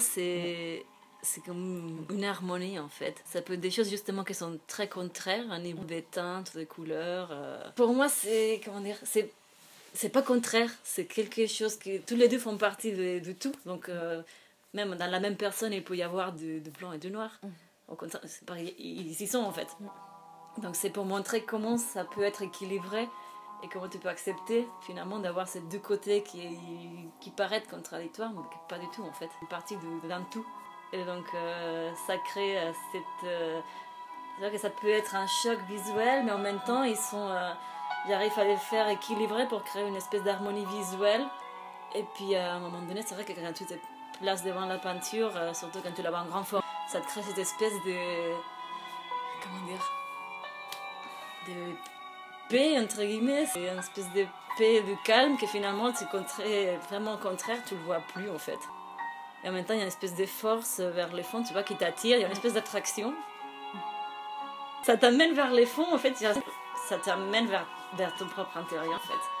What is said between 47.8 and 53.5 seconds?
de... Comment dire De paix, entre guillemets.